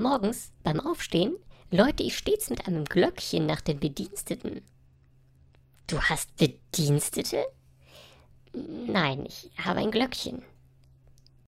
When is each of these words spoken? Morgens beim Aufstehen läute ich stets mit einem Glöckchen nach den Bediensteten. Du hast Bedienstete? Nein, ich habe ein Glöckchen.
Morgens 0.00 0.50
beim 0.62 0.80
Aufstehen 0.80 1.36
läute 1.70 2.02
ich 2.02 2.16
stets 2.16 2.48
mit 2.48 2.66
einem 2.66 2.86
Glöckchen 2.86 3.44
nach 3.44 3.60
den 3.60 3.78
Bediensteten. 3.78 4.62
Du 5.88 6.00
hast 6.00 6.34
Bedienstete? 6.36 7.44
Nein, 8.54 9.26
ich 9.26 9.50
habe 9.58 9.80
ein 9.80 9.90
Glöckchen. 9.90 10.42